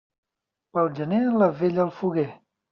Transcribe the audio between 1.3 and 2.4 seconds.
la vella al foguer.